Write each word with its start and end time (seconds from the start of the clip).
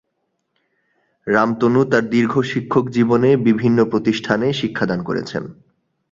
রামতনু 1.27 1.81
তার 1.91 2.03
দীর্ঘ 2.09 2.33
শিক্ষক 2.51 2.85
জীবনে 2.89 3.29
বিভিন্ন 3.47 3.79
প্রতিষ্ঠানে 3.85 4.47
শিক্ষাদান 4.53 4.99
করেছেন। 5.03 5.43